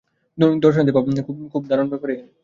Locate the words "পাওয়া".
0.93-1.23